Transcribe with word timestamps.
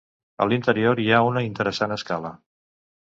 A 0.45 0.47
l'interior 0.53 1.01
hi 1.03 1.05
ha 1.17 1.21
una 1.33 1.43
interessant 1.49 1.95
escala. 1.97 2.33